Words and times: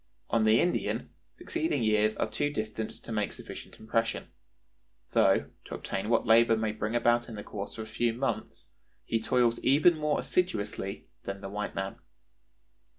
On 0.31 0.45
the 0.45 0.59
Indian, 0.59 1.11
succeeding 1.37 1.83
years 1.83 2.15
are 2.17 2.27
too 2.27 2.51
distant 2.51 2.89
to 3.03 3.11
make 3.11 3.31
sufficient 3.31 3.75
impression; 3.79 4.29
though, 5.11 5.51
to 5.65 5.75
obtain 5.75 6.09
what 6.09 6.25
labor 6.25 6.57
may 6.57 6.71
bring 6.71 6.95
about 6.95 7.29
in 7.29 7.35
the 7.35 7.43
course 7.43 7.77
of 7.77 7.85
a 7.87 7.91
few 7.91 8.11
months, 8.11 8.71
he 9.05 9.21
toils 9.21 9.59
even 9.59 9.95
more 9.95 10.17
assiduously 10.19 11.05
than 11.25 11.41
the 11.41 11.49
white 11.51 11.75
man." 11.75 11.97